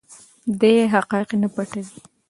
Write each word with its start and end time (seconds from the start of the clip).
دی 0.59 0.75
حقایق 0.93 1.29
نه 1.41 1.47
پټوي. 1.53 1.85